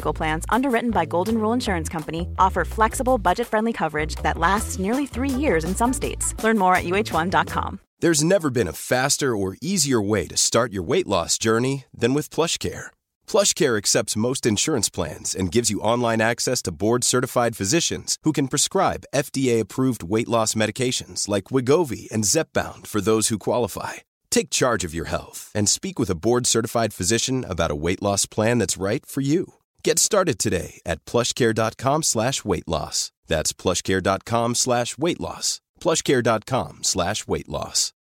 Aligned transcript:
Medical 0.00 0.14
Plans, 0.14 0.44
underwritten 0.48 0.90
by 0.90 1.04
Golden 1.04 1.36
Rule 1.36 1.52
Insurance 1.52 1.90
Company, 1.90 2.26
offer 2.38 2.64
flexible, 2.64 3.18
budget 3.18 3.46
friendly 3.46 3.72
coverage 3.72 4.16
that 4.22 4.38
lasts 4.38 4.78
nearly 4.78 5.06
three 5.06 5.34
years 5.44 5.64
in 5.64 5.74
some 5.74 5.92
states. 5.92 6.34
Learn 6.42 6.56
more 6.58 6.74
at 6.74 6.84
uh1.com. 6.84 7.78
There's 8.00 8.24
never 8.24 8.50
been 8.50 8.68
a 8.68 8.72
faster 8.72 9.36
or 9.36 9.58
easier 9.60 10.00
way 10.00 10.26
to 10.28 10.38
start 10.38 10.72
your 10.72 10.86
weight 10.88 11.06
loss 11.06 11.36
journey 11.36 11.84
than 11.92 12.14
with 12.14 12.30
PlushCare. 12.30 12.86
PlushCare 13.26 13.76
accepts 13.76 14.22
most 14.28 14.46
insurance 14.46 14.88
plans 14.90 15.34
and 15.34 15.52
gives 15.52 15.68
you 15.68 15.82
online 15.92 16.22
access 16.22 16.62
to 16.62 16.72
board-certified 16.72 17.54
physicians 17.54 18.16
who 18.24 18.32
can 18.32 18.48
prescribe 18.48 19.04
FDA-approved 19.14 20.02
weight 20.02 20.30
loss 20.30 20.54
medications 20.54 21.28
like 21.28 21.52
Wigovi 21.52 22.10
and 22.10 22.24
Zepbound 22.24 22.86
for 22.86 23.02
those 23.02 23.28
who 23.28 23.38
qualify. 23.38 24.00
Take 24.30 24.48
charge 24.48 24.82
of 24.86 24.94
your 24.94 25.08
health 25.08 25.50
and 25.54 25.68
speak 25.68 25.98
with 25.98 26.10
a 26.10 26.20
board-certified 26.26 26.94
physician 26.94 27.44
about 27.44 27.70
a 27.70 27.80
weight 27.84 28.00
loss 28.00 28.24
plan 28.24 28.58
that's 28.60 28.80
right 28.80 29.04
for 29.04 29.20
you. 29.20 29.59
Get 29.82 29.98
started 29.98 30.38
today 30.38 30.80
at 30.84 31.04
plushcare.com 31.04 32.02
slash 32.02 32.44
weight 32.44 32.68
loss. 32.68 33.12
That's 33.26 33.52
plushcare.com 33.52 34.54
slash 34.54 34.98
weight 34.98 35.20
loss. 35.20 35.60
plushcare.com 35.80 36.78
slash 36.82 37.26
weight 37.26 37.48
loss. 37.48 37.92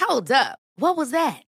Hold 0.00 0.30
up. 0.30 0.58
What 0.76 0.96
was 0.96 1.10
that? 1.10 1.42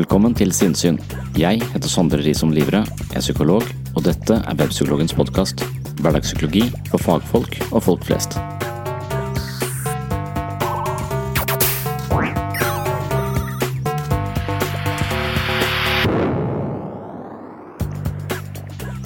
Velkommen 0.00 0.32
til 0.32 0.48
Sinnsyn. 0.48 0.96
Jeg 1.36 1.58
heter 1.60 1.90
Sondre 1.92 2.22
Risom 2.24 2.54
Livre, 2.56 2.78
er 2.88 3.20
psykolog, 3.20 3.66
og 3.92 4.04
dette 4.06 4.32
er 4.32 4.54
Webpsykologens 4.56 5.12
podkast. 5.12 5.60
Hverdagspsykologi 6.00 6.62
for 6.88 7.02
fagfolk 7.04 7.58
og 7.66 7.82
folk 7.84 8.06
flest. 8.08 8.38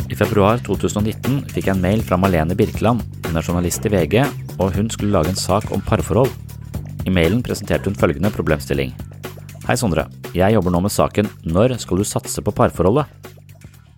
I 0.06 0.20
februar 0.20 0.62
2019 0.62 1.40
fikk 1.56 1.72
jeg 1.72 1.74
en 1.74 1.82
mail 1.82 2.04
fra 2.06 2.20
Malene 2.22 2.54
Birkeland. 2.54 3.02
Hun 3.26 3.34
er 3.34 3.42
journalist 3.42 3.82
i 3.82 3.90
VG, 3.96 4.22
og 4.60 4.78
hun 4.78 4.94
skulle 4.94 5.10
lage 5.18 5.34
en 5.34 5.42
sak 5.42 5.74
om 5.74 5.82
parforhold. 5.82 6.30
I 7.02 7.10
mailen 7.10 7.42
presenterte 7.42 7.90
hun 7.90 7.98
følgende 7.98 8.30
problemstilling. 8.30 8.94
Hei, 9.64 9.78
Sondre. 9.80 10.02
Jeg 10.36 10.52
jobber 10.52 10.74
nå 10.74 10.82
med 10.84 10.92
saken 10.92 11.28
Når 11.48 11.78
skal 11.80 11.96
du 11.96 12.04
satse 12.04 12.42
på 12.44 12.52
parforholdet? 12.52 13.08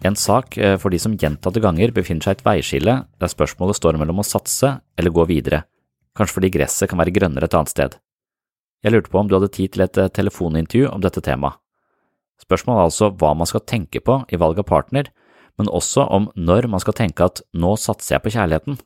En 0.06 0.14
sak 0.14 0.54
eh, 0.62 0.76
for 0.78 0.94
de 0.94 0.98
som 1.02 1.16
gjentatte 1.18 1.58
ganger 1.58 1.90
befinner 1.90 2.22
seg 2.22 2.36
i 2.36 2.38
et 2.38 2.44
veiskille 2.46 2.92
der 3.02 3.32
spørsmålet 3.32 3.74
står 3.74 3.96
mellom 3.98 4.20
å 4.22 4.24
satse 4.28 4.76
eller 4.94 5.10
gå 5.10 5.24
videre, 5.26 5.64
kanskje 6.14 6.36
fordi 6.36 6.50
gresset 6.54 6.86
kan 6.92 7.00
være 7.00 7.10
grønnere 7.16 7.48
et 7.50 7.56
annet 7.58 7.72
sted. 7.72 7.96
Jeg 8.86 8.94
lurte 8.94 9.10
på 9.10 9.18
om 9.18 9.26
du 9.26 9.34
hadde 9.34 9.48
tid 9.56 9.72
til 9.74 9.82
et 9.82 9.98
eh, 9.98 10.10
telefonintervju 10.14 10.86
om 10.92 11.02
dette 11.02 11.24
temaet. 11.26 11.58
Spørsmålet 12.44 12.78
er 12.84 12.90
altså 12.92 13.08
hva 13.18 13.32
man 13.34 13.50
skal 13.50 13.64
tenke 13.66 14.04
på 14.06 14.20
i 14.30 14.38
valg 14.38 14.60
av 14.62 14.68
partner, 14.70 15.10
men 15.58 15.66
også 15.66 16.04
om 16.06 16.28
når 16.36 16.68
man 16.70 16.84
skal 16.84 16.94
tenke 17.00 17.26
at 17.26 17.42
nå 17.58 17.72
satser 17.74 18.20
jeg 18.20 18.22
på 18.28 18.34
kjærligheten. 18.36 18.78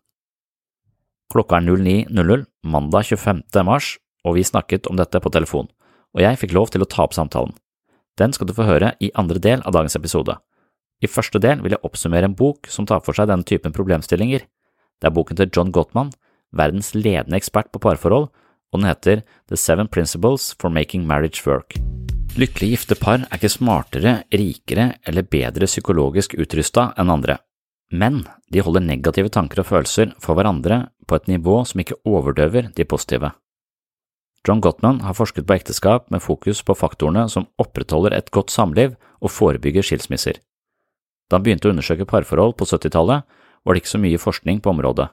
Klokka 1.29 1.61
er 1.61 1.69
09.00 1.69 2.49
mandag 2.65 3.13
25. 3.13 3.45
mars, 3.69 3.99
og 4.25 4.39
vi 4.41 4.49
snakket 4.49 4.89
om 4.89 4.97
dette 4.97 5.21
på 5.21 5.35
telefon, 5.37 5.69
og 6.17 6.23
jeg 6.25 6.39
fikk 6.41 6.55
lov 6.57 6.73
til 6.73 6.85
å 6.85 6.89
ta 6.89 7.05
opp 7.07 7.17
samtalen. 7.17 7.55
Den 8.19 8.35
skal 8.37 8.49
du 8.49 8.55
få 8.57 8.67
høre 8.69 8.95
i 9.01 9.13
andre 9.19 9.41
del 9.43 9.63
av 9.65 9.75
dagens 9.77 9.97
episode. 9.97 10.37
I 11.01 11.09
første 11.09 11.41
del 11.41 11.63
vil 11.65 11.77
jeg 11.77 11.85
oppsummere 11.87 12.29
en 12.29 12.37
bok 12.37 12.69
som 12.69 12.87
tar 12.89 13.01
for 13.05 13.17
seg 13.17 13.31
denne 13.31 13.47
typen 13.49 13.73
problemstillinger. 13.73 14.45
Det 15.01 15.09
er 15.09 15.17
boken 15.17 15.39
til 15.39 15.49
John 15.49 15.73
Gottman, 15.73 16.13
verdens 16.53 16.93
ledende 16.95 17.39
ekspert 17.39 17.71
på 17.73 17.81
parforhold, 17.81 18.29
og 18.71 18.79
den 18.79 18.91
heter 18.91 19.23
The 19.49 19.57
Seven 19.59 19.89
Principles 19.89 20.53
for 20.61 20.71
Making 20.71 21.07
Marriage 21.09 21.43
Work. 21.47 21.79
Lykkelig 22.39 22.75
gifte 22.75 22.99
par 23.01 23.25
er 23.25 23.39
ikke 23.41 23.51
smartere, 23.51 24.21
rikere 24.31 24.93
eller 25.09 25.27
bedre 25.27 25.67
psykologisk 25.67 26.37
utrusta 26.39 26.93
enn 27.01 27.11
andre, 27.11 27.41
men 27.91 28.23
de 28.53 28.63
holder 28.63 28.85
negative 28.87 29.33
tanker 29.35 29.65
og 29.65 29.71
følelser 29.73 30.13
for 30.23 30.39
hverandre 30.39 30.85
på 31.11 31.19
et 31.19 31.31
nivå 31.33 31.57
som 31.67 31.83
ikke 31.83 31.99
overdøver 32.07 32.71
de 32.77 32.87
positive. 32.87 33.33
John 34.47 34.61
Gottman 34.65 35.03
har 35.05 35.17
forsket 35.17 35.45
på 35.47 35.55
ekteskap 35.59 36.09
med 36.11 36.23
fokus 36.25 36.63
på 36.65 36.77
faktorene 36.77 37.27
som 37.29 37.49
opprettholder 37.61 38.17
et 38.17 38.31
godt 38.33 38.53
samliv 38.53 38.97
og 39.21 39.33
forebygger 39.35 39.85
skilsmisser. 39.85 40.41
Da 41.29 41.37
han 41.37 41.45
begynte 41.45 41.69
å 41.69 41.75
undersøke 41.75 42.09
parforhold 42.09 42.57
på 42.59 42.67
70-tallet, 42.67 43.27
var 43.65 43.77
det 43.77 43.83
ikke 43.83 43.93
så 43.93 44.01
mye 44.01 44.21
forskning 44.21 44.63
på 44.65 44.73
området. 44.73 45.11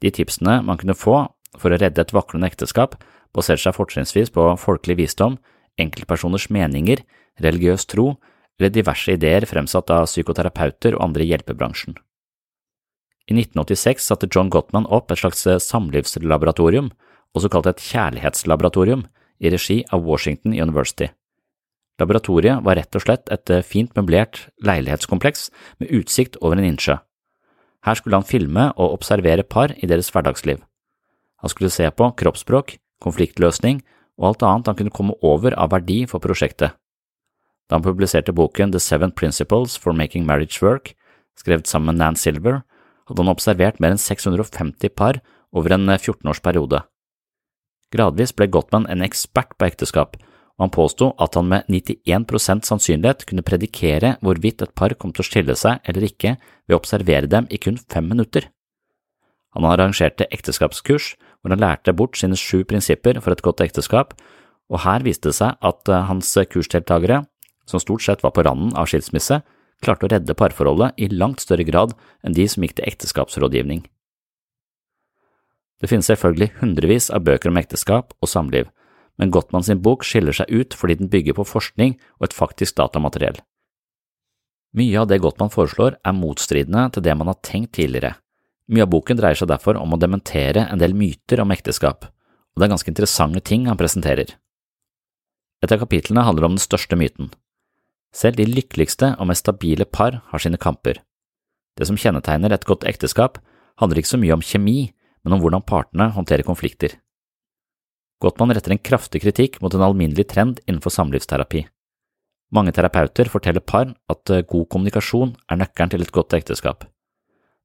De 0.00 0.12
tipsene 0.12 0.60
man 0.64 0.78
kunne 0.80 0.96
få 0.96 1.24
for 1.58 1.72
å 1.72 1.80
redde 1.80 2.04
et 2.04 2.12
vaklende 2.14 2.50
ekteskap, 2.50 2.98
baserte 3.34 3.64
seg 3.64 3.76
fortrinnsvis 3.76 4.32
på 4.34 4.44
folkelig 4.60 5.00
visdom, 5.00 5.38
enkeltpersoners 5.80 6.50
meninger, 6.52 7.02
religiøs 7.40 7.88
tro 7.88 8.14
eller 8.60 8.72
diverse 8.74 9.16
ideer 9.16 9.46
fremsatt 9.48 9.90
av 9.94 10.08
psykoterapeuter 10.10 10.96
og 10.98 11.04
andre 11.08 11.24
i 11.24 11.30
hjelpebransjen. 11.32 11.96
I 13.30 13.36
1986 13.38 14.04
satte 14.10 14.28
John 14.28 14.50
Gottman 14.52 14.88
opp 14.90 15.12
et 15.12 15.22
slags 15.22 15.46
samlivslaboratorium, 15.64 16.90
også 17.36 17.50
kalt 17.52 17.68
et 17.70 17.82
kjærlighetslaboratorium, 17.84 19.06
i 19.40 19.48
regi 19.48 19.78
av 19.88 20.04
Washington 20.04 20.52
University. 20.52 21.08
Laboratoriet 22.00 22.60
var 22.64 22.76
rett 22.76 22.96
og 22.96 23.04
slett 23.04 23.30
et 23.32 23.52
fint 23.64 23.92
møblert 23.96 24.46
leilighetskompleks 24.64 25.48
med 25.80 25.92
utsikt 25.96 26.36
over 26.40 26.60
en 26.60 26.68
innsjø. 26.72 26.98
Her 27.84 27.96
skulle 27.96 28.20
han 28.20 28.28
filme 28.28 28.66
og 28.76 28.98
observere 28.98 29.44
par 29.44 29.72
i 29.80 29.88
deres 29.88 30.10
hverdagsliv. 30.12 30.60
Han 31.40 31.52
skulle 31.52 31.72
se 31.72 31.88
på 31.88 32.10
kroppsspråk, 32.20 32.76
konfliktløsning 33.00 33.80
og 34.20 34.30
alt 34.30 34.44
annet 34.44 34.68
han 34.68 34.76
kunne 34.76 34.96
komme 34.96 35.16
over 35.24 35.56
av 35.56 35.72
verdi 35.72 36.02
for 36.08 36.20
prosjektet. 36.20 36.76
Da 37.68 37.78
han 37.78 37.86
publiserte 37.86 38.34
boken 38.36 38.74
The 38.74 38.80
Seven 38.82 39.14
Principles 39.16 39.78
for 39.80 39.96
Making 39.96 40.26
Marriage 40.28 40.60
Work, 40.60 40.92
skrevet 41.38 41.70
sammen 41.70 41.94
med 41.94 42.02
Nan 42.02 42.18
Silver, 42.18 42.60
hadde 43.08 43.22
han 43.22 43.32
observert 43.32 43.80
mer 43.80 43.94
enn 43.94 44.02
650 44.02 44.92
par 44.92 45.22
over 45.56 45.72
en 45.72 45.88
14-årsperiode. 45.88 46.82
Gradvis 47.90 48.32
ble 48.36 48.46
Gottman 48.52 48.86
en 48.90 49.02
ekspert 49.02 49.56
på 49.58 49.66
ekteskap, 49.66 50.16
og 50.60 50.66
han 50.66 50.72
påsto 50.74 51.10
at 51.18 51.34
han 51.38 51.48
med 51.50 51.68
91% 51.72 52.68
sannsynlighet 52.68 53.24
kunne 53.26 53.44
predikere 53.46 54.14
hvorvidt 54.20 54.62
et 54.62 54.74
par 54.76 54.94
kom 54.94 55.14
til 55.14 55.24
å 55.24 55.28
skille 55.30 55.56
seg 55.56 55.80
eller 55.88 56.06
ikke 56.06 56.36
ved 56.36 56.76
å 56.76 56.80
observere 56.80 57.30
dem 57.30 57.48
i 57.50 57.58
kun 57.58 57.80
fem 57.80 58.06
minutter. 58.06 58.50
Han 59.56 59.66
arrangerte 59.66 60.28
ekteskapskurs 60.30 61.14
hvor 61.40 61.54
han 61.54 61.62
lærte 61.62 61.94
bort 61.96 62.18
sine 62.20 62.36
sju 62.38 62.62
prinsipper 62.68 63.18
for 63.24 63.34
et 63.34 63.42
godt 63.42 63.62
ekteskap, 63.64 64.14
og 64.70 64.84
her 64.84 65.02
viste 65.02 65.30
det 65.30 65.38
seg 65.40 65.56
at 65.58 65.88
eh, 65.90 66.04
hans 66.06 66.34
kursdeltakere, 66.52 67.24
som 67.66 67.82
stort 67.82 68.04
sett 68.04 68.22
var 68.22 68.34
på 68.36 68.44
randen 68.46 68.74
av 68.78 68.90
skilsmisse, 68.90 69.40
klarte 69.82 70.06
å 70.06 70.12
redde 70.12 70.36
parforholdet 70.36 71.00
i 71.00 71.08
langt 71.10 71.42
større 71.42 71.64
grad 71.66 71.96
enn 72.22 72.36
de 72.36 72.46
som 72.50 72.62
gikk 72.62 72.76
til 72.78 72.90
ekteskapsrådgivning. 72.92 73.82
Det 75.80 75.88
finnes 75.88 76.08
selvfølgelig 76.10 76.52
hundrevis 76.60 77.08
av 77.10 77.24
bøker 77.24 77.50
om 77.50 77.58
ekteskap 77.60 78.12
og 78.20 78.28
samliv, 78.28 78.68
men 79.20 79.32
Gottmann 79.32 79.64
sin 79.64 79.80
bok 79.84 80.04
skiller 80.04 80.36
seg 80.36 80.52
ut 80.52 80.76
fordi 80.76 80.98
den 81.00 81.12
bygger 81.12 81.36
på 81.36 81.48
forskning 81.48 81.96
og 82.20 82.28
et 82.28 82.36
faktisk 82.36 82.76
datamateriell. 82.80 83.40
Mye 84.76 85.00
av 85.00 85.08
det 85.10 85.20
Gottmann 85.24 85.52
foreslår 85.52 85.96
er 86.04 86.16
motstridende 86.16 86.86
til 86.94 87.04
det 87.04 87.16
man 87.18 87.32
har 87.32 87.40
tenkt 87.44 87.74
tidligere, 87.78 88.14
mye 88.70 88.84
av 88.86 88.90
boken 88.92 89.18
dreier 89.18 89.38
seg 89.38 89.48
derfor 89.50 89.78
om 89.80 89.96
å 89.96 89.98
dementere 89.98 90.62
en 90.70 90.78
del 90.78 90.94
myter 90.94 91.42
om 91.42 91.50
ekteskap, 91.50 92.06
og 92.06 92.60
det 92.60 92.68
er 92.68 92.72
ganske 92.76 92.92
interessante 92.92 93.42
ting 93.42 93.66
han 93.66 93.78
presenterer. 93.80 94.36
Et 95.60 95.72
av 95.74 95.80
kapitlene 95.82 96.22
handler 96.24 96.46
om 96.46 96.54
den 96.54 96.62
største 96.62 96.96
myten. 96.96 97.32
Selv 98.14 98.38
de 98.38 98.46
lykkeligste 98.46 99.16
og 99.18 99.26
mest 99.30 99.42
stabile 99.42 99.86
par 99.86 100.20
har 100.30 100.42
sine 100.42 100.58
kamper. 100.58 101.02
Det 101.78 101.88
som 101.88 101.98
kjennetegner 101.98 102.54
et 102.54 102.66
godt 102.66 102.86
ekteskap, 102.86 103.38
handler 103.82 104.00
ikke 104.00 104.12
så 104.12 104.20
mye 104.22 104.38
om 104.38 104.44
kjemi, 104.44 104.92
men 105.24 105.36
om 105.36 105.42
hvordan 105.42 105.64
partene 105.66 106.10
håndterer 106.14 106.46
konflikter. 106.46 106.96
Gottmann 108.20 108.52
retter 108.52 108.74
en 108.74 108.82
kraftig 108.84 109.22
kritikk 109.24 109.60
mot 109.64 109.74
en 109.74 109.84
alminnelig 109.84 110.26
trend 110.32 110.60
innenfor 110.66 110.92
samlivsterapi. 110.92 111.64
Mange 112.52 112.74
terapeuter 112.74 113.30
forteller 113.30 113.62
par 113.62 113.92
at 114.10 114.32
eh, 114.32 114.42
god 114.42 114.66
kommunikasjon 114.72 115.36
er 115.48 115.60
nøkkelen 115.60 115.92
til 115.92 116.04
et 116.04 116.12
godt 116.12 116.34
ekteskap. 116.36 116.84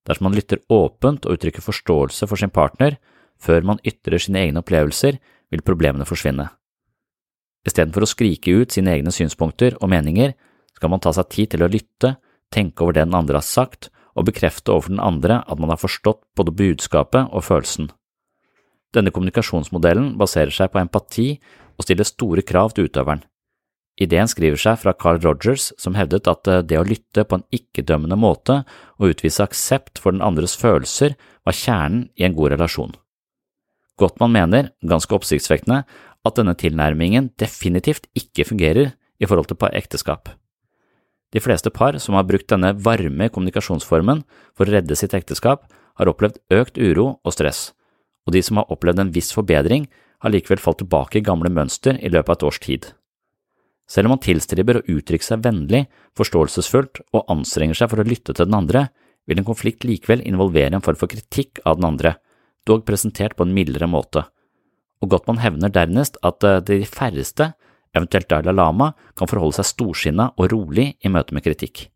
Dersom 0.05 0.27
man 0.27 0.37
lytter 0.37 0.61
åpent 0.69 1.25
og 1.25 1.37
uttrykker 1.37 1.65
forståelse 1.65 2.29
for 2.29 2.39
sin 2.39 2.53
partner 2.53 2.99
før 3.41 3.65
man 3.67 3.81
ytrer 3.83 4.21
sine 4.21 4.45
egne 4.45 4.61
opplevelser, 4.61 5.17
vil 5.51 5.65
problemene 5.65 6.07
forsvinne. 6.07 6.47
Istedenfor 7.65 8.05
å 8.05 8.09
skrike 8.09 8.53
ut 8.61 8.75
sine 8.75 8.93
egne 8.93 9.11
synspunkter 9.13 9.75
og 9.81 9.89
meninger, 9.91 10.35
skal 10.77 10.91
man 10.93 11.01
ta 11.03 11.11
seg 11.15 11.29
tid 11.33 11.51
til 11.53 11.65
å 11.65 11.71
lytte, 11.71 12.15
tenke 12.53 12.85
over 12.85 12.95
det 12.95 13.07
den 13.07 13.17
andre 13.17 13.41
har 13.41 13.47
sagt, 13.47 13.89
og 14.15 14.27
bekrefte 14.29 14.73
overfor 14.73 14.95
den 14.95 15.03
andre 15.03 15.41
at 15.43 15.61
man 15.61 15.71
har 15.73 15.81
forstått 15.81 16.23
både 16.37 16.55
budskapet 16.55 17.29
og 17.31 17.45
følelsen. 17.45 17.91
Denne 18.95 19.11
kommunikasjonsmodellen 19.11 20.13
baserer 20.19 20.53
seg 20.55 20.71
på 20.71 20.79
empati 20.79 21.29
og 21.75 21.83
stiller 21.83 22.07
store 22.07 22.45
krav 22.47 22.75
til 22.75 22.87
utøveren. 22.87 23.23
Ideen 23.99 24.27
skriver 24.27 24.59
seg 24.59 24.79
fra 24.81 24.91
Carl 24.91 25.21
Rogers, 25.23 25.69
som 25.79 25.95
hevdet 25.95 26.27
at 26.27 26.47
eh, 26.51 26.63
det 26.67 26.79
å 26.79 26.87
lytte 26.87 27.23
på 27.23 27.39
en 27.39 27.45
ikke-dømmende 27.55 28.17
måte 28.19 28.61
og 28.99 29.13
utvise 29.13 29.43
aksept 29.43 30.01
for 30.03 30.11
den 30.11 30.23
andres 30.23 30.55
følelser 30.59 31.15
var 31.47 31.55
kjernen 31.55 32.09
i 32.19 32.27
en 32.27 32.35
god 32.35 32.57
relasjon. 32.57 32.95
Gottmann 33.95 34.35
mener, 34.35 34.73
ganske 34.83 35.15
oppsiktsvekkende, 35.15 35.85
at 36.25 36.39
denne 36.39 36.55
tilnærmingen 36.59 37.31
definitivt 37.39 38.09
ikke 38.17 38.47
fungerer 38.49 38.91
i 39.19 39.29
forhold 39.29 39.47
til 39.47 39.69
ekteskap. 39.71 40.33
De 41.35 41.41
fleste 41.43 41.67
par 41.69 41.97
som 41.99 42.15
har 42.15 42.23
brukt 42.23 42.47
denne 42.47 42.71
varme 42.79 43.27
kommunikasjonsformen 43.27 44.23
for 44.55 44.63
å 44.63 44.77
redde 44.77 44.95
sitt 44.95 45.13
ekteskap, 45.17 45.65
har 45.99 46.11
opplevd 46.11 46.39
økt 46.55 46.79
uro 46.79 47.17
og 47.23 47.35
stress, 47.35 47.73
og 48.23 48.35
de 48.35 48.41
som 48.43 48.61
har 48.61 48.71
opplevd 48.71 49.03
en 49.03 49.11
viss 49.15 49.33
forbedring, 49.35 49.89
har 50.23 50.31
likevel 50.31 50.61
falt 50.63 50.79
tilbake 50.79 51.19
i 51.19 51.25
gamle 51.25 51.51
mønster 51.51 51.99
i 51.99 52.11
løpet 52.11 52.31
av 52.31 52.37
et 52.37 52.45
års 52.47 52.59
tid. 52.63 52.87
Selv 53.85 54.07
om 54.07 54.15
man 54.15 54.23
tilstriber 54.23 54.79
å 54.79 54.85
uttrykke 54.89 55.27
seg 55.27 55.43
vennlig, 55.45 55.83
forståelsesfullt 56.17 57.03
og 57.13 57.27
anstrenger 57.31 57.77
seg 57.77 57.91
for 57.91 58.01
å 58.01 58.07
lytte 58.07 58.33
til 58.33 58.47
den 58.47 58.57
andre, 58.57 58.87
vil 59.27 59.41
en 59.41 59.47
konflikt 59.47 59.85
likevel 59.85 60.23
involvere 60.25 60.77
en 60.77 60.85
form 60.85 60.97
for 60.97 61.11
kritikk 61.11 61.61
av 61.65 61.77
den 61.77 61.89
andre, 61.91 62.15
dog 62.65 62.85
presentert 62.87 63.35
på 63.37 63.45
en 63.45 63.53
mildere 63.53 63.89
måte. 63.89 64.25
Og 65.03 65.11
Gottmann 65.11 65.43
hevner 65.43 65.73
dernest 65.73 66.17
at 66.25 66.45
eh, 66.47 66.61
de 66.65 66.79
færreste, 66.89 67.51
eventuelt 67.95 68.29
Dalai 68.29 68.53
Lama, 68.53 68.91
kan 69.15 69.29
forholde 69.31 69.57
seg 69.59 69.69
storsinna 69.71 70.31
og 70.35 70.51
rolig 70.53 70.91
i 71.01 71.11
møte 71.11 71.35
med 71.35 71.45
kritikk. 71.45 71.87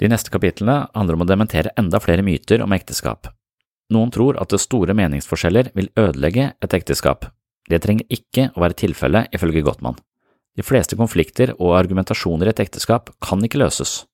De 0.00 0.08
neste 0.08 0.32
kapitlene 0.32 0.86
handler 0.94 1.18
om 1.18 1.26
å 1.26 1.28
dementere 1.28 1.74
enda 1.80 2.00
flere 2.00 2.24
myter 2.24 2.62
om 2.64 2.72
ekteskap. 2.72 3.28
Noen 3.92 4.12
tror 4.14 4.38
at 4.40 4.54
store 4.62 4.94
meningsforskjeller 4.96 5.72
vil 5.74 5.90
ødelegge 5.98 6.52
et 6.62 6.76
ekteskap. 6.76 7.26
Det 7.68 7.82
trenger 7.82 8.06
ikke 8.08 8.48
å 8.54 8.62
være 8.62 8.78
tilfellet, 8.86 9.34
ifølge 9.34 9.64
Gottmann. 9.66 9.98
De 10.56 10.64
fleste 10.66 10.96
konflikter 10.98 11.52
og 11.58 11.76
argumentasjoner 11.78 12.48
i 12.48 12.54
et 12.54 12.62
ekteskap 12.64 13.12
kan 13.22 13.42
ikke 13.44 13.60
løses. 13.60 14.04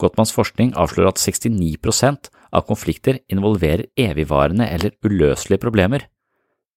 Gottmanns 0.00 0.34
forskning 0.36 0.74
avslører 0.76 1.14
at 1.14 1.20
69% 1.20 2.30
av 2.52 2.66
konflikter 2.68 3.18
involverer 3.32 3.88
evigvarende 3.96 4.68
eller 4.68 4.94
uløselige 5.04 5.62
problemer. 5.62 6.06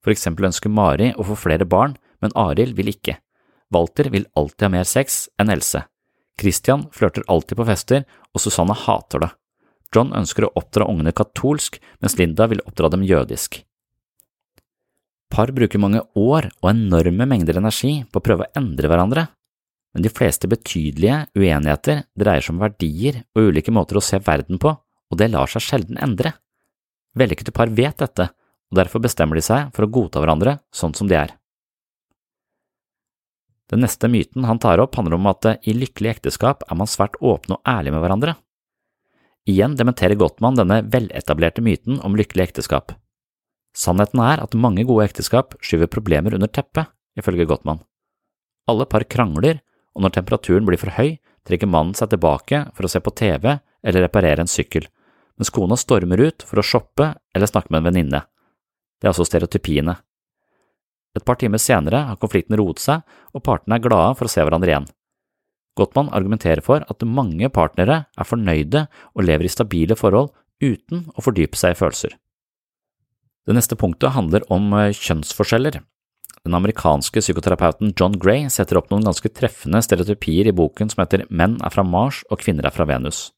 For 0.03 0.13
eksempel 0.13 0.47
ønsker 0.49 0.71
Mari 0.71 1.11
å 1.15 1.25
få 1.27 1.35
flere 1.39 1.67
barn, 1.67 1.97
men 2.23 2.35
Arild 2.35 2.75
vil 2.77 2.91
ikke. 2.91 3.17
Walter 3.73 4.09
vil 4.13 4.27
alltid 4.39 4.67
ha 4.67 4.73
mer 4.73 4.87
sex 4.89 5.27
enn 5.39 5.51
Else. 5.53 5.83
Christian 6.39 6.87
flørter 6.95 7.25
alltid 7.27 7.59
på 7.59 7.67
fester, 7.67 8.05
og 8.33 8.41
Susanne 8.41 8.75
hater 8.77 9.25
det. 9.25 9.31
John 9.95 10.13
ønsker 10.15 10.45
å 10.45 10.53
oppdra 10.59 10.87
ungene 10.89 11.13
katolsk, 11.15 11.79
mens 11.99 12.15
Linda 12.19 12.47
vil 12.49 12.61
oppdra 12.65 12.91
dem 12.93 13.03
jødisk. 13.07 13.63
Par 15.29 15.51
bruker 15.53 15.81
mange 15.81 16.01
år 16.17 16.49
og 16.61 16.71
enorme 16.71 17.27
mengder 17.29 17.59
energi 17.61 17.99
på 18.09 18.21
å 18.21 18.25
prøve 18.25 18.47
å 18.47 18.57
endre 18.57 18.89
hverandre, 18.89 19.27
men 19.93 20.05
de 20.05 20.11
fleste 20.13 20.49
betydelige 20.49 21.23
uenigheter 21.37 22.03
dreier 22.17 22.45
seg 22.45 22.55
om 22.55 22.61
verdier 22.61 23.23
og 23.33 23.49
ulike 23.49 23.73
måter 23.73 23.97
å 23.97 24.05
se 24.05 24.19
verden 24.25 24.61
på, 24.61 24.73
og 24.73 25.17
det 25.17 25.31
lar 25.33 25.49
seg 25.49 25.65
sjelden 25.65 26.01
endre. 26.01 26.35
Vellykkede 27.17 27.53
par 27.53 27.73
vet 27.73 27.97
dette, 28.01 28.29
og 28.69 28.77
derfor 28.77 29.01
bestemmer 29.01 29.39
de 29.39 29.45
seg 29.45 29.73
for 29.73 29.85
å 29.85 29.91
godta 29.93 30.21
hverandre 30.21 30.59
sånn 30.73 30.93
som 30.97 31.09
de 31.09 31.17
er. 31.17 31.33
Den 33.69 33.83
neste 33.85 34.09
myten 34.09 34.47
han 34.49 34.59
tar 34.59 34.81
opp, 34.81 34.95
handler 34.97 35.19
om 35.19 35.27
at 35.29 35.45
i 35.61 35.75
lykkelig 35.77 36.15
ekteskap 36.15 36.63
er 36.65 36.77
man 36.79 36.89
svært 36.89 37.19
åpne 37.21 37.59
og 37.59 37.69
ærlige 37.69 37.93
med 37.93 38.03
hverandre. 38.03 38.35
Igjen 39.49 39.75
dementerer 39.77 40.17
Gottmann 40.19 40.57
denne 40.57 40.81
veletablerte 40.89 41.63
myten 41.65 42.01
om 42.05 42.17
lykkelig 42.17 42.49
ekteskap. 42.49 42.93
Sannheten 43.77 44.21
er 44.25 44.41
at 44.43 44.57
mange 44.57 44.83
gode 44.89 45.05
ekteskap 45.05 45.55
skyver 45.61 45.89
problemer 45.91 46.33
under 46.35 46.49
teppet, 46.49 46.89
ifølge 47.17 47.47
Gottmann. 47.49 47.83
Alle 48.69 48.85
par 48.89 49.05
krangler, 49.09 49.61
og 49.95 50.05
når 50.05 50.17
temperaturen 50.17 50.65
blir 50.67 50.81
for 50.81 50.93
høy, 50.97 51.17
trekker 51.47 51.69
mannen 51.69 51.95
seg 51.97 52.11
tilbake 52.11 52.65
for 52.75 52.85
å 52.85 52.91
se 52.91 53.01
på 53.01 53.13
TV 53.17 53.55
eller 53.55 54.05
reparere 54.05 54.43
en 54.43 54.51
sykkel, 54.51 54.85
mens 55.39 55.53
kona 55.53 55.77
stormer 55.79 56.21
ut 56.21 56.45
for 56.45 56.59
å 56.59 56.65
shoppe 56.65 57.13
eller 57.35 57.49
snakke 57.49 57.71
med 57.71 57.81
en 57.81 57.89
venninne. 57.89 58.21
Det 58.99 59.07
er 59.07 59.13
altså 59.13 59.25
stereotypiene. 59.27 59.95
Et 61.17 61.25
par 61.25 61.39
timer 61.41 61.61
senere 61.61 62.03
har 62.11 62.19
konflikten 62.21 62.57
roet 62.59 62.81
seg, 62.81 63.01
og 63.33 63.43
partene 63.45 63.79
er 63.79 63.85
glade 63.85 64.15
for 64.19 64.29
å 64.29 64.31
se 64.31 64.43
hverandre 64.43 64.73
igjen. 64.73 64.89
Gottmann 65.79 66.11
argumenterer 66.15 66.61
for 66.65 66.83
at 66.85 67.05
mange 67.07 67.49
partnere 67.55 68.03
er 68.09 68.27
fornøyde 68.27 68.85
og 69.15 69.25
lever 69.25 69.47
i 69.47 69.53
stabile 69.53 69.97
forhold 69.99 70.33
uten 70.59 71.07
å 71.15 71.23
fordype 71.23 71.57
seg 71.57 71.73
i 71.73 71.79
følelser. 71.79 72.17
Det 73.47 73.55
neste 73.55 73.77
punktet 73.79 74.13
handler 74.13 74.43
om 74.53 74.73
eh, 74.77 74.91
kjønnsforskjeller. 74.93 75.79
Den 76.45 76.55
amerikanske 76.55 77.23
psykoterapeuten 77.23 77.93
John 77.97 78.15
Gray 78.19 78.45
setter 78.53 78.79
opp 78.79 78.91
noen 78.91 79.07
ganske 79.07 79.31
treffende 79.33 79.81
stereotypier 79.83 80.51
i 80.51 80.55
boken 80.55 80.91
som 80.91 81.01
heter 81.03 81.25
Menn 81.29 81.57
er 81.65 81.73
fra 81.73 81.83
Mars 81.83 82.21
og 82.29 82.43
kvinner 82.43 82.67
er 82.67 82.75
fra 82.75 82.87
Venus. 82.89 83.29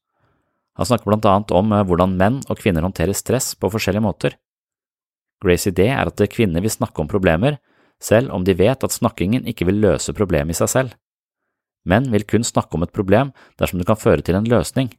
Han 0.78 0.88
snakker 0.88 1.10
blant 1.10 1.28
annet 1.28 1.54
om 1.56 1.72
eh, 1.72 1.84
hvordan 1.86 2.18
menn 2.18 2.40
og 2.48 2.60
kvinner 2.60 2.84
håndterer 2.84 3.16
stress 3.16 3.54
på 3.56 3.70
forskjellige 3.72 4.04
måter. 4.04 4.36
Grays 5.42 5.66
idé 5.66 5.88
er 5.90 6.08
at 6.08 6.22
kvinner 6.30 6.62
vil 6.62 6.72
snakke 6.72 7.02
om 7.02 7.10
problemer, 7.10 7.58
selv 8.02 8.32
om 8.34 8.44
de 8.46 8.54
vet 8.58 8.84
at 8.84 8.94
snakkingen 8.94 9.46
ikke 9.50 9.66
vil 9.68 9.80
løse 9.82 10.14
problemet 10.14 10.54
i 10.54 10.60
seg 10.62 10.70
selv. 10.70 10.96
Menn 11.86 12.08
vil 12.12 12.26
kun 12.28 12.46
snakke 12.46 12.78
om 12.78 12.86
et 12.86 12.94
problem 12.94 13.32
dersom 13.58 13.80
det 13.80 13.88
kan 13.88 13.98
føre 13.98 14.22
til 14.22 14.38
en 14.38 14.46
løsning. 14.46 14.92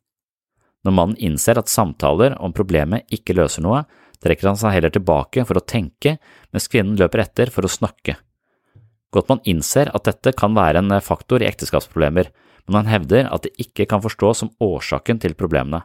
Når 0.83 0.95
mannen 0.95 1.19
innser 1.23 1.59
at 1.59 1.71
samtaler 1.71 2.35
om 2.43 2.55
problemet 2.55 3.07
ikke 3.13 3.35
løser 3.37 3.63
noe, 3.63 3.85
trekker 4.23 4.49
han 4.51 4.59
seg 4.59 4.75
heller 4.75 4.91
tilbake 4.91 5.45
for 5.47 5.59
å 5.59 5.63
tenke, 5.63 6.17
mens 6.51 6.67
kvinnen 6.71 6.99
løper 6.99 7.23
etter 7.23 7.51
for 7.51 7.63
å 7.63 7.71
snakke. 7.71 8.17
Gottmann 9.13 9.43
innser 9.47 9.91
at 9.93 10.07
dette 10.09 10.33
kan 10.35 10.55
være 10.57 10.81
en 10.81 10.99
faktor 11.03 11.43
i 11.43 11.47
ekteskapsproblemer, 11.47 12.31
men 12.67 12.79
han 12.81 12.91
hevder 12.91 13.27
at 13.31 13.45
det 13.45 13.53
ikke 13.61 13.87
kan 13.91 14.03
forstås 14.03 14.43
som 14.43 14.53
årsaken 14.63 15.19
til 15.23 15.35
problemene. 15.39 15.83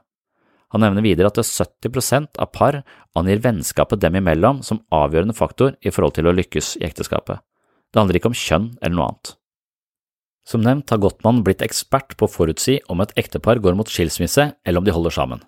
Han 0.74 0.84
nevner 0.84 1.04
videre 1.04 1.30
at 1.30 1.40
70% 1.40 2.36
av 2.36 2.50
par 2.52 2.82
angir 3.16 3.40
vennskapet 3.44 4.00
dem 4.02 4.18
imellom 4.20 4.60
som 4.66 4.82
avgjørende 4.92 5.36
faktor 5.36 5.76
i 5.80 5.92
forhold 5.94 6.18
til 6.18 6.28
å 6.28 6.34
lykkes 6.36 6.76
i 6.80 6.86
ekteskapet. 6.88 7.40
Det 7.88 8.00
handler 8.00 8.18
ikke 8.18 8.32
om 8.32 8.36
kjønn 8.36 8.70
eller 8.82 8.96
noe 8.96 9.10
annet. 9.10 9.34
Som 10.48 10.64
nevnt 10.64 10.92
har 10.92 11.00
Gottmann 11.00 11.42
blitt 11.44 11.64
ekspert 11.64 12.14
på 12.16 12.24
å 12.24 12.32
forutsi 12.32 12.78
om 12.92 13.00
et 13.04 13.14
ektepar 13.20 13.60
går 13.64 13.76
mot 13.76 13.88
skilsmisse 13.88 14.50
eller 14.64 14.80
om 14.80 14.86
de 14.86 14.94
holder 14.96 15.12
sammen. 15.12 15.42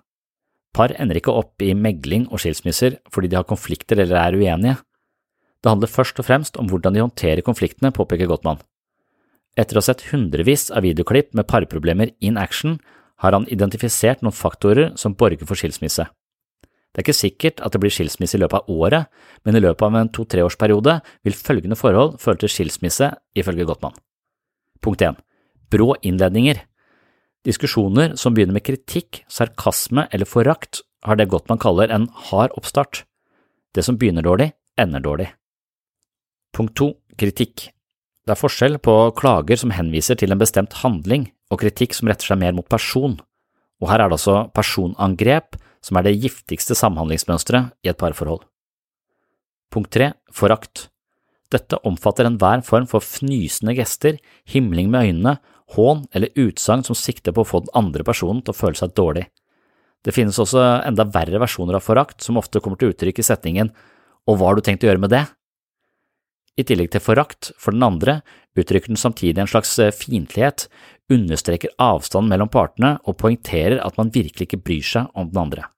Par 0.73 0.93
ender 0.95 1.17
ikke 1.19 1.33
opp 1.35 1.61
i 1.61 1.73
megling 1.75 2.27
og 2.29 2.41
skilsmisser 2.41 2.99
fordi 3.13 3.31
de 3.31 3.37
har 3.39 3.47
konflikter 3.49 4.01
eller 4.01 4.17
er 4.21 4.37
uenige. 4.37 4.77
Det 5.61 5.69
handler 5.69 5.91
først 5.91 6.21
og 6.21 6.25
fremst 6.25 6.57
om 6.57 6.69
hvordan 6.69 6.95
de 6.95 7.03
håndterer 7.03 7.45
konfliktene, 7.45 7.93
påpeker 7.93 8.29
Gottmann. 8.29 8.61
Etter 9.59 9.77
å 9.77 9.81
ha 9.81 9.89
sett 9.89 10.07
hundrevis 10.09 10.69
av 10.71 10.85
videoklipp 10.85 11.35
med 11.37 11.49
parproblemer 11.49 12.13
in 12.23 12.39
action, 12.39 12.79
har 13.21 13.35
han 13.37 13.47
identifisert 13.53 14.23
noen 14.25 14.35
faktorer 14.35 14.95
som 14.97 15.15
borger 15.17 15.45
for 15.45 15.59
skilsmisse. 15.59 16.07
Det 16.91 16.99
er 16.99 17.05
ikke 17.05 17.15
sikkert 17.15 17.61
at 17.63 17.71
det 17.71 17.79
blir 17.79 17.93
skilsmisse 17.93 18.35
i 18.35 18.41
løpet 18.41 18.65
av 18.65 18.71
året, 18.83 19.07
men 19.45 19.55
i 19.55 19.61
løpet 19.63 19.85
av 19.87 19.95
en 19.95 20.09
to–treårsperiode 20.11 20.97
vil 21.23 21.37
følgende 21.37 21.77
forhold 21.79 22.17
føre 22.19 22.41
til 22.41 22.51
skilsmisse, 22.51 23.13
ifølge 23.37 23.67
Gottmann. 23.69 23.95
Punkt 24.83 25.01
1. 25.05 25.21
Brå 25.71 25.93
innledninger. 26.03 26.59
Diskusjoner 27.47 28.17
som 28.19 28.35
begynner 28.35 28.57
med 28.57 28.65
kritikk, 28.67 29.21
sarkasme 29.31 30.09
eller 30.11 30.27
forakt, 30.27 30.81
har 31.07 31.15
det 31.15 31.29
Gottmann 31.31 31.61
kaller 31.61 31.93
en 31.93 32.09
hard 32.27 32.51
oppstart. 32.59 33.05
Det 33.71 33.85
som 33.87 33.95
begynner 33.97 34.25
dårlig, 34.25 34.51
ender 34.77 34.99
dårlig. 34.99 35.29
Punkt 36.51 36.75
2. 36.75 36.91
Kritikk. 37.21 37.69
Det 38.27 38.35
er 38.35 38.39
forskjell 38.39 38.77
på 38.83 38.95
klager 39.17 39.57
som 39.57 39.71
henviser 39.71 40.19
til 40.19 40.33
en 40.33 40.41
bestemt 40.41 40.75
handling, 40.83 41.29
og 41.51 41.59
kritikk 41.61 41.95
som 41.97 42.09
retter 42.09 42.31
seg 42.31 42.39
mer 42.41 42.55
mot 42.55 42.67
person, 42.69 43.17
og 43.81 43.89
her 43.89 44.03
er 44.03 44.09
det 44.09 44.19
altså 44.19 44.45
personangrep 44.55 45.57
som 45.81 45.97
er 45.97 46.07
det 46.07 46.19
giftigste 46.21 46.77
samhandlingsmønsteret 46.77 47.73
i 47.83 47.91
et 47.91 47.99
parforhold. 47.99 48.43
Punkt 49.71 49.91
tre, 49.93 50.11
forakt. 50.31 50.87
Dette 51.51 51.79
omfatter 51.87 52.27
enhver 52.27 52.63
form 52.63 52.87
for 52.87 53.03
fnysende 53.03 53.75
gester, 53.75 54.19
himling 54.47 54.91
med 54.91 55.09
øynene, 55.09 55.35
hån 55.75 56.05
eller 56.15 56.35
utsagn 56.39 56.83
som 56.87 56.97
sikter 56.97 57.35
på 57.35 57.43
å 57.43 57.47
få 57.47 57.63
den 57.65 57.75
andre 57.79 58.05
personen 58.07 58.43
til 58.43 58.53
å 58.53 58.59
føle 58.59 58.79
seg 58.79 58.93
dårlig. 58.95 59.25
Det 60.03 60.13
finnes 60.15 60.39
også 60.41 60.61
enda 60.87 61.05
verre 61.13 61.41
versjoner 61.41 61.77
av 61.77 61.85
forakt 61.85 62.23
som 62.25 62.39
ofte 62.41 62.61
kommer 62.63 62.79
til 62.81 62.89
uttrykk 62.89 63.19
i 63.21 63.25
setningen 63.25 63.67
Og 64.25 64.37
hva 64.37 64.47
har 64.49 64.57
du 64.57 64.63
tenkt 64.65 64.81
å 64.81 64.89
gjøre 64.89 65.01
med 65.01 65.11
det? 65.13 65.21
I 66.59 66.65
tillegg 66.67 66.91
til 66.91 67.03
forakt 67.03 67.51
for 67.59 67.75
den 67.75 67.83
andre 67.85 68.19
uttrykker 68.59 68.91
den 68.91 68.99
samtidig 68.99 69.39
en 69.39 69.49
slags 69.49 69.71
eh, 69.79 69.93
fiendtlighet, 69.95 70.67
understreker 71.11 71.71
avstanden 71.79 72.31
mellom 72.31 72.51
partene 72.51 72.97
og 73.07 73.17
poengterer 73.19 73.79
at 73.83 73.97
man 73.99 74.11
virkelig 74.13 74.49
ikke 74.49 74.63
bryr 74.63 74.87
seg 74.87 75.11
om 75.15 75.31
den 75.31 75.41
andre. 75.45 75.69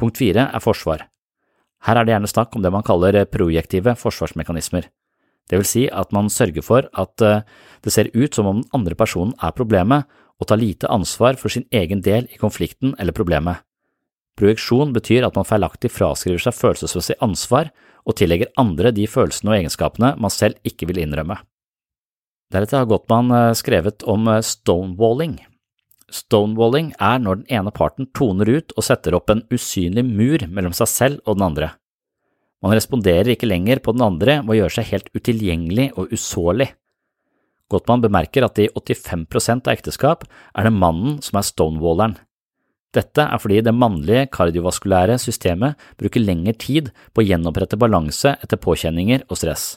Punkt 0.00 0.18
fire 0.18 0.48
er 0.50 0.62
forsvar. 0.62 1.06
Her 1.86 2.00
er 2.00 2.06
det 2.06 2.14
gjerne 2.14 2.30
snakk 2.30 2.56
om 2.56 2.64
det 2.64 2.72
man 2.74 2.86
kaller 2.86 3.20
eh, 3.20 3.28
projektive 3.30 3.94
forsvarsmekanismer. 4.00 4.90
Det 5.50 5.60
vil 5.60 5.68
si 5.68 5.84
at 5.92 6.12
man 6.16 6.30
sørger 6.32 6.64
for 6.64 6.88
at 6.88 7.22
eh, 7.22 7.44
det 7.84 7.92
ser 7.92 8.10
ut 8.14 8.34
som 8.34 8.48
om 8.48 8.62
den 8.62 8.70
andre 8.76 8.96
personen 8.98 9.34
er 9.42 9.54
problemet, 9.56 10.08
og 10.42 10.48
tar 10.50 10.58
lite 10.58 10.90
ansvar 10.90 11.36
for 11.38 11.52
sin 11.52 11.66
egen 11.70 12.00
del 12.02 12.26
i 12.34 12.40
konflikten 12.40 12.96
eller 12.98 13.14
problemet. 13.14 13.62
Projeksjon 14.34 14.90
betyr 14.92 15.22
at 15.22 15.36
man 15.38 15.46
feilaktig 15.46 15.92
fraskriver 15.94 16.42
seg 16.42 16.56
følelsesmessig 16.58 17.14
ansvar 17.22 17.70
og 18.04 18.16
tillegger 18.18 18.52
andre 18.60 18.92
de 18.94 19.06
følelsene 19.08 19.52
og 19.52 19.58
egenskapene 19.58 20.14
man 20.20 20.32
selv 20.32 20.60
ikke 20.66 20.88
vil 20.90 21.00
innrømme. 21.04 21.38
Deretter 22.52 22.82
har 22.82 22.90
Gottmann 22.90 23.32
eh, 23.34 23.52
skrevet 23.56 24.04
om 24.10 24.28
eh, 24.30 24.42
stonewalling. 24.44 25.38
Stonewalling 26.12 26.92
er 27.02 27.22
når 27.22 27.40
den 27.40 27.48
ene 27.58 27.72
parten 27.74 28.10
toner 28.14 28.50
ut 28.60 28.74
og 28.76 28.86
setter 28.86 29.16
opp 29.16 29.32
en 29.32 29.42
usynlig 29.52 30.04
mur 30.06 30.44
mellom 30.46 30.76
seg 30.76 30.90
selv 30.90 31.24
og 31.24 31.38
den 31.38 31.48
andre. 31.48 31.72
Man 32.64 32.76
responderer 32.76 33.34
ikke 33.34 33.48
lenger 33.48 33.82
på 33.84 33.92
den 33.96 34.04
andre 34.04 34.38
ved 34.44 34.54
å 34.54 34.58
gjøre 34.62 34.76
seg 34.78 34.90
helt 34.92 35.10
utilgjengelig 35.16 35.90
og 36.00 36.12
usårlig. 36.14 36.70
Gottmann 37.72 38.04
bemerker 38.04 38.46
at 38.46 38.60
i 38.60 38.68
85% 38.70 39.68
av 39.68 39.74
ekteskap 39.74 40.24
er 40.28 40.68
det 40.68 40.72
mannen 40.76 41.18
som 41.24 41.40
er 41.40 41.48
stonewalleren. 41.48 42.16
Dette 42.94 43.24
er 43.26 43.40
fordi 43.42 43.60
det 43.66 43.74
mannlige 43.74 44.28
kardiovaskulære 44.34 45.16
systemet 45.18 45.80
bruker 45.98 46.22
lengre 46.22 46.54
tid 46.54 46.92
på 47.12 47.22
å 47.22 47.26
gjenopprette 47.26 47.78
balanse 47.80 48.36
etter 48.38 48.60
påkjenninger 48.60 49.26
og 49.26 49.40
stress. 49.40 49.72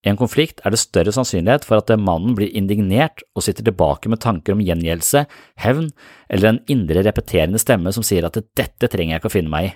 I 0.00 0.12
en 0.12 0.16
konflikt 0.16 0.62
er 0.64 0.72
det 0.72 0.80
større 0.80 1.12
sannsynlighet 1.12 1.66
for 1.68 1.82
at 1.82 1.90
mannen 2.00 2.32
blir 2.38 2.54
indignert 2.56 3.20
og 3.36 3.44
sitter 3.44 3.66
tilbake 3.66 4.08
med 4.08 4.22
tanker 4.22 4.54
om 4.54 4.62
gjengjeldelse, 4.64 5.26
hevn 5.60 5.90
eller 6.30 6.52
en 6.52 6.62
indre 6.72 7.04
repeterende 7.04 7.60
stemme 7.60 7.92
som 7.92 8.06
sier 8.06 8.24
at 8.24 8.38
dette 8.56 8.88
trenger 8.88 9.16
jeg 9.16 9.20
ikke 9.20 9.32
å 9.32 9.36
finne 9.36 9.52
meg 9.52 9.68
i. 9.68 9.74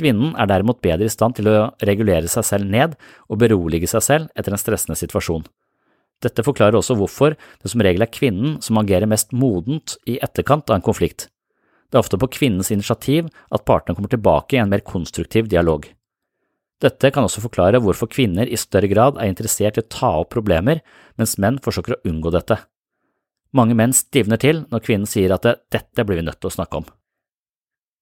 Kvinnen 0.00 0.34
er 0.38 0.50
derimot 0.50 0.82
bedre 0.82 1.06
i 1.06 1.12
stand 1.12 1.36
til 1.38 1.50
å 1.50 1.70
regulere 1.86 2.30
seg 2.30 2.46
selv 2.46 2.70
ned 2.70 2.96
og 3.28 3.40
berolige 3.42 3.90
seg 3.90 4.06
selv 4.06 4.38
etter 4.38 4.54
en 4.54 4.62
stressende 4.62 4.98
situasjon. 4.98 5.46
Dette 6.20 6.44
forklarer 6.44 6.78
også 6.78 6.96
hvorfor 6.98 7.34
det 7.34 7.70
som 7.70 7.82
regel 7.84 8.04
er 8.04 8.12
kvinnen 8.12 8.58
som 8.64 8.78
agerer 8.82 9.08
mest 9.10 9.30
modent 9.32 9.96
i 10.10 10.18
etterkant 10.22 10.68
av 10.70 10.78
en 10.78 10.86
konflikt. 10.86 11.28
Det 11.90 11.98
er 11.98 12.04
ofte 12.04 12.18
på 12.22 12.30
kvinnens 12.30 12.70
initiativ 12.70 13.28
at 13.50 13.64
partene 13.66 13.96
kommer 13.98 14.12
tilbake 14.12 14.56
i 14.56 14.60
en 14.62 14.70
mer 14.70 14.84
konstruktiv 14.86 15.50
dialog. 15.50 15.88
Dette 16.80 17.10
kan 17.12 17.26
også 17.26 17.42
forklare 17.44 17.80
hvorfor 17.82 18.08
kvinner 18.08 18.48
i 18.48 18.56
større 18.56 18.88
grad 18.88 19.18
er 19.20 19.28
interessert 19.28 19.76
i 19.76 19.82
å 19.82 19.90
ta 19.90 20.12
opp 20.22 20.30
problemer, 20.32 20.80
mens 21.20 21.36
menn 21.42 21.58
forsøker 21.60 21.98
å 21.98 22.00
unngå 22.08 22.32
dette. 22.32 22.56
Mange 23.52 23.74
menn 23.76 23.92
stivner 23.96 24.38
til 24.40 24.62
når 24.70 24.86
kvinnen 24.86 25.10
sier 25.10 25.34
at 25.34 25.44
dette 25.44 26.06
blir 26.06 26.20
vi 26.20 26.24
nødt 26.28 26.40
til 26.40 26.48
å 26.48 26.54
snakke 26.54 26.80
om. 26.80 26.86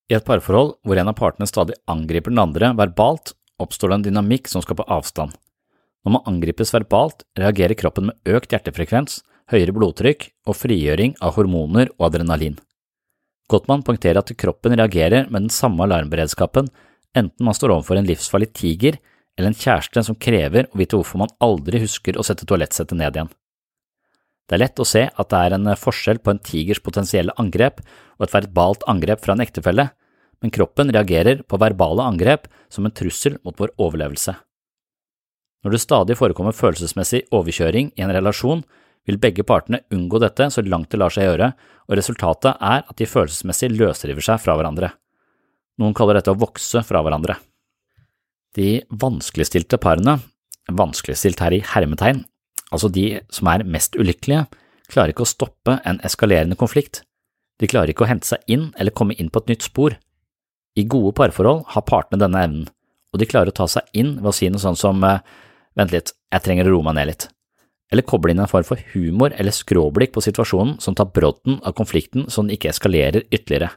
I 0.09 0.17
et 0.17 0.29
parforhold 0.29 0.77
hvor 0.87 1.01
en 1.01 1.11
av 1.11 1.17
partene 1.19 1.49
stadig 1.49 1.77
angriper 1.91 2.33
den 2.33 2.45
andre 2.45 2.71
verbalt, 2.77 3.35
oppstår 3.59 3.91
det 3.91 3.99
en 3.99 4.07
dynamikk 4.07 4.47
som 4.49 4.63
skaper 4.63 4.87
avstand. 4.93 5.35
Når 6.07 6.15
man 6.15 6.31
angripes 6.31 6.71
verbalt, 6.73 7.25
reagerer 7.37 7.77
kroppen 7.77 8.13
med 8.13 8.37
økt 8.37 8.55
hjertefrekvens, 8.55 9.23
høyere 9.51 9.75
blodtrykk 9.75 10.31
og 10.47 10.57
frigjøring 10.57 11.17
av 11.25 11.35
hormoner 11.37 11.91
og 11.99 12.13
adrenalin. 12.13 12.57
Gottmann 13.49 13.85
poengterer 13.85 14.21
at 14.21 14.33
kroppen 14.37 14.77
reagerer 14.77 15.29
med 15.33 15.47
den 15.47 15.53
samme 15.53 15.87
alarmberedskapen 15.87 16.69
enten 17.17 17.45
man 17.45 17.57
står 17.57 17.73
overfor 17.75 17.99
en 17.99 18.09
livsfarlig 18.09 18.51
tiger 18.57 18.99
eller 19.39 19.53
en 19.53 19.59
kjæreste 19.59 20.03
som 20.05 20.19
krever 20.19 20.69
å 20.69 20.81
vite 20.81 20.99
hvorfor 20.99 21.23
man 21.23 21.33
aldri 21.45 21.81
husker 21.85 22.19
å 22.19 22.25
sette 22.27 22.47
toalettsettet 22.49 22.99
ned 22.99 23.17
igjen. 23.17 23.31
Det 24.49 24.57
er 24.57 24.65
lett 24.65 24.81
å 24.81 24.89
se 24.89 25.05
at 25.09 25.31
det 25.31 25.39
er 25.45 25.55
en 25.57 25.71
forskjell 25.77 26.21
på 26.25 26.33
en 26.33 26.43
tigers 26.43 26.81
potensielle 26.85 27.35
angrep 27.41 27.83
og 28.17 28.27
et 28.27 28.35
verbalt 28.35 28.85
angrep 28.89 29.23
fra 29.25 29.37
en 29.37 29.45
ektefelle, 29.45 29.91
men 30.41 30.55
kroppen 30.55 30.93
reagerer 30.95 31.43
på 31.45 31.61
verbale 31.61 32.05
angrep 32.09 32.49
som 32.73 32.87
en 32.89 32.95
trussel 32.95 33.37
mot 33.45 33.57
vår 33.59 33.75
overlevelse. 33.77 34.35
Når 35.65 35.75
det 35.75 35.83
stadig 35.83 36.17
forekommer 36.19 36.57
følelsesmessig 36.57 37.27
overkjøring 37.35 37.93
i 37.99 38.05
en 38.05 38.15
relasjon, 38.15 38.63
vil 39.09 39.21
begge 39.21 39.45
partene 39.49 39.81
unngå 39.95 40.21
dette 40.21 40.51
så 40.53 40.63
langt 40.67 40.93
det 40.93 41.01
lar 41.01 41.13
seg 41.15 41.27
gjøre, 41.27 41.53
og 41.89 41.97
resultatet 41.97 42.61
er 42.61 42.85
at 42.85 42.97
de 43.01 43.09
følelsesmessig 43.09 43.73
løsriver 43.73 44.25
seg 44.25 44.41
fra 44.43 44.57
hverandre. 44.59 44.93
Noen 45.81 45.95
kaller 45.97 46.19
dette 46.19 46.35
å 46.35 46.39
vokse 46.39 46.83
fra 46.85 47.01
hverandre. 47.05 47.39
De 48.57 48.83
vanskeligstilte 48.91 49.79
parene, 49.81 50.19
vanskeligstilt 50.69 51.41
her 51.41 51.57
i 51.57 51.63
hermetegn, 51.65 52.25
altså 52.69 52.91
de 52.93 53.23
som 53.33 53.49
er 53.53 53.65
mest 53.65 53.97
ulykkelige, 53.97 54.45
klarer 54.89 55.13
ikke 55.13 55.25
å 55.25 55.31
stoppe 55.31 55.79
en 55.89 56.01
eskalerende 56.05 56.59
konflikt. 56.59 57.03
De 57.61 57.69
klarer 57.71 57.93
ikke 57.93 58.05
å 58.07 58.11
hente 58.11 58.29
seg 58.29 58.45
inn 58.51 58.71
eller 58.79 58.95
komme 58.95 59.17
inn 59.17 59.31
på 59.33 59.43
et 59.43 59.53
nytt 59.53 59.69
spor. 59.69 59.97
I 60.79 60.85
gode 60.87 61.15
parforhold 61.19 61.65
har 61.75 61.87
partene 61.89 62.21
denne 62.23 62.45
evnen, 62.45 62.69
og 63.13 63.21
de 63.21 63.29
klarer 63.29 63.53
å 63.53 63.57
ta 63.57 63.67
seg 63.71 63.89
inn 63.97 64.17
ved 64.21 64.31
å 64.31 64.37
si 64.37 64.49
noe 64.53 64.63
sånt 64.63 64.81
som 64.81 65.01
eh, 65.07 65.23
vent 65.79 65.95
litt, 65.95 66.13
jeg 66.33 66.45
trenger 66.45 66.69
å 66.69 66.77
roe 66.77 66.87
meg 66.87 66.99
ned 66.99 67.11
litt, 67.13 67.29
eller 67.93 68.05
koble 68.05 68.35
inn 68.35 68.43
en 68.43 68.51
form 68.51 68.67
for 68.69 68.81
humor 68.93 69.35
eller 69.37 69.55
skråblikk 69.55 70.13
på 70.15 70.25
situasjonen 70.25 70.77
som 70.85 70.97
tar 70.97 71.11
brodden 71.15 71.61
av 71.65 71.77
konflikten 71.79 72.27
så 72.29 72.45
den 72.45 72.53
ikke 72.57 72.73
eskalerer 72.73 73.25
ytterligere. 73.31 73.71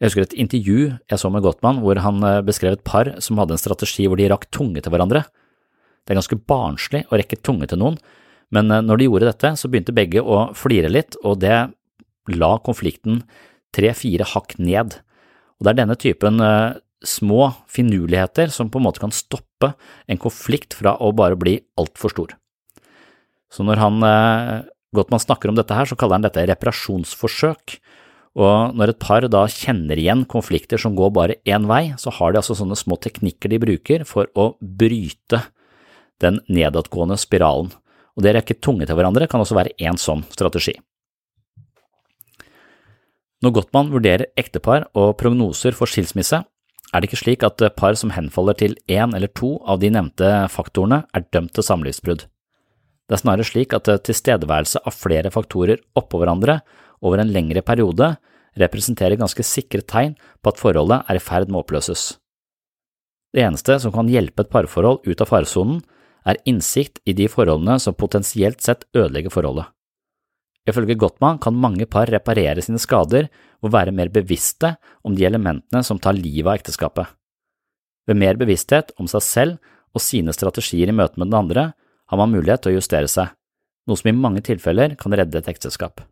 Jeg 0.00 0.08
husker 0.08 0.24
et 0.24 0.38
intervju 0.40 0.78
jeg 0.88 1.20
så 1.20 1.28
med 1.32 1.44
Gottmann 1.44 1.82
hvor 1.84 2.00
han 2.00 2.24
eh, 2.24 2.40
beskrev 2.44 2.78
et 2.78 2.86
par 2.86 3.12
som 3.20 3.40
hadde 3.40 3.56
en 3.56 3.60
strategi 3.60 4.06
hvor 4.08 4.16
de 4.16 4.30
rakk 4.32 4.48
tunge 4.54 4.80
til 4.80 4.94
hverandre. 4.94 5.26
Det 6.04 6.14
er 6.14 6.20
ganske 6.22 6.40
barnslig 6.48 7.04
å 7.10 7.18
rekke 7.20 7.42
tunge 7.44 7.68
til 7.68 7.82
noen, 7.82 7.98
men 8.54 8.72
eh, 8.72 8.80
når 8.80 9.00
de 9.00 9.10
gjorde 9.10 9.28
dette, 9.28 9.52
så 9.60 9.68
begynte 9.68 9.94
begge 9.96 10.24
å 10.24 10.46
flire 10.56 10.88
litt, 10.88 11.20
og 11.20 11.42
det 11.44 11.58
la 12.32 12.50
konflikten 12.64 13.22
tre–fire 13.76 14.26
hakk 14.32 14.56
ned. 14.58 14.96
Og 15.58 15.66
det 15.66 15.74
er 15.74 15.80
denne 15.82 15.96
typen 16.00 16.40
uh, 16.42 16.76
små 17.04 17.50
finurligheter 17.70 18.52
som 18.52 18.70
på 18.72 18.80
en 18.80 18.86
måte 18.88 19.02
kan 19.02 19.12
stoppe 19.14 19.74
en 20.08 20.20
konflikt 20.20 20.76
fra 20.78 20.96
å 20.96 21.12
bare 21.16 21.38
bli 21.38 21.58
altfor 21.80 22.14
stor. 22.14 22.34
Så 23.50 23.66
når 23.66 23.82
han 23.82 24.04
uh, 24.06 24.62
Gottmann 24.94 25.22
snakker 25.22 25.50
om 25.50 25.58
dette 25.58 25.74
her, 25.74 25.86
så 25.86 25.98
kaller 25.98 26.18
han 26.18 26.26
dette 26.26 26.46
reparasjonsforsøk, 26.50 27.78
og 28.38 28.76
når 28.78 28.92
et 28.92 29.00
par 29.02 29.26
da 29.26 29.42
kjenner 29.50 29.98
igjen 29.98 30.22
konflikter 30.30 30.78
som 30.78 30.94
går 30.98 31.10
bare 31.16 31.38
én 31.50 31.66
vei, 31.66 31.90
så 31.98 32.12
har 32.14 32.30
de 32.30 32.38
altså 32.38 32.54
sånne 32.58 32.78
små 32.78 32.98
teknikker 33.02 33.50
de 33.50 33.58
bruker 33.62 34.04
for 34.06 34.30
å 34.38 34.52
bryte 34.60 35.42
den 36.22 36.38
nedadgående 36.46 37.18
spiralen. 37.18 37.72
Og 38.14 38.22
det 38.22 38.32
å 38.32 38.36
rekke 38.38 38.58
tunge 38.62 38.86
til 38.86 38.98
hverandre 38.98 39.26
kan 39.30 39.42
også 39.42 39.58
være 39.58 39.74
en 39.82 39.98
sånn 39.98 40.22
strategi. 40.30 40.76
Når 43.40 43.54
Gottmann 43.56 43.90
vurderer 43.90 44.28
ektepar 44.38 44.84
og 44.92 45.14
prognoser 45.18 45.74
for 45.74 45.90
skilsmisse, 45.90 46.42
er 46.90 47.00
det 47.00 47.08
ikke 47.08 47.22
slik 47.22 47.46
at 47.46 47.62
par 47.78 47.96
som 47.96 48.12
henfaller 48.12 48.58
til 48.58 48.74
én 48.90 49.14
eller 49.16 49.30
to 49.32 49.56
av 49.64 49.80
de 49.80 49.90
nevnte 49.94 50.28
faktorene, 50.52 51.04
er 51.14 51.26
dømt 51.32 51.54
til 51.56 51.66
samlivsbrudd. 51.66 52.26
Det 53.10 53.16
er 53.16 53.24
snarere 53.24 53.42
slik 53.42 53.72
at 53.74 53.88
tilstedeværelse 54.06 54.84
av 54.86 54.94
flere 54.94 55.32
faktorer 55.34 55.80
oppå 55.98 56.20
hverandre 56.20 56.60
over 57.02 57.18
en 57.18 57.32
lengre 57.34 57.58
periode 57.66 58.12
representerer 58.60 59.18
ganske 59.18 59.42
sikre 59.42 59.82
tegn 59.82 60.14
på 60.38 60.52
at 60.52 60.60
forholdet 60.62 61.02
er 61.10 61.18
i 61.18 61.22
ferd 61.22 61.50
med 61.50 61.58
å 61.58 61.64
oppløses. 61.64 62.04
Det 63.34 63.42
eneste 63.42 63.80
som 63.82 63.90
kan 63.94 64.10
hjelpe 64.10 64.44
et 64.44 64.52
parforhold 64.52 65.02
ut 65.06 65.22
av 65.22 65.26
faresonen, 65.26 65.82
er 66.22 66.38
innsikt 66.46 67.00
i 67.08 67.14
de 67.16 67.26
forholdene 67.32 67.78
som 67.80 67.96
potensielt 67.96 68.60
sett 68.62 68.84
ødelegger 68.94 69.32
forholdet. 69.32 69.70
Ifølge 70.68 70.98
Gottmann 71.00 71.40
kan 71.42 71.56
mange 71.56 71.86
par 71.90 72.10
reparere 72.12 72.62
sine 72.62 72.78
skader 72.78 73.30
og 73.64 73.72
være 73.72 73.94
mer 73.96 74.10
bevisste 74.12 74.74
om 75.02 75.16
de 75.16 75.24
elementene 75.26 75.82
som 75.82 75.98
tar 75.98 76.18
livet 76.18 76.46
av 76.46 76.60
ekteskapet. 76.60 77.08
Ved 78.06 78.20
mer 78.20 78.38
bevissthet 78.38 78.92
om 79.00 79.08
seg 79.10 79.24
selv 79.24 79.74
og 79.96 80.04
sine 80.04 80.34
strategier 80.36 80.92
i 80.92 80.94
møte 80.94 81.18
med 81.18 81.32
den 81.32 81.40
andre, 81.40 81.64
har 82.10 82.18
man 82.18 82.32
mulighet 82.34 82.64
til 82.64 82.74
å 82.74 82.80
justere 82.80 83.10
seg, 83.10 83.30
noe 83.86 83.98
som 83.98 84.10
i 84.10 84.16
mange 84.16 84.42
tilfeller 84.46 84.96
kan 85.00 85.14
redde 85.16 85.38
et 85.38 85.50
ekteskap. 85.50 86.02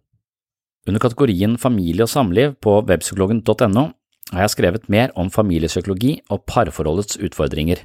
Under 0.88 1.02
kategorien 1.02 1.58
familie 1.60 2.06
og 2.06 2.12
samliv 2.12 2.54
på 2.64 2.78
webpsykologen.no 2.88 3.88
har 4.32 4.44
jeg 4.44 4.54
skrevet 4.54 4.90
mer 4.92 5.12
om 5.18 5.30
familiepsykologi 5.32 6.18
og 6.32 6.44
parforholdets 6.48 7.18
utfordringer. 7.24 7.82